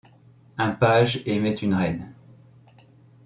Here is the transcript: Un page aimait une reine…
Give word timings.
Un 0.57 0.71
page 0.71 1.21
aimait 1.27 1.53
une 1.53 1.75
reine… 1.75 2.15